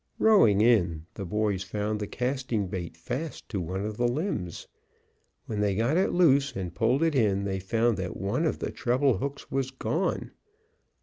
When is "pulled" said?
6.73-7.03